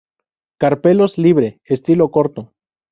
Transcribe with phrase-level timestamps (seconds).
[0.57, 2.51] Carpelos libre, estilo corto.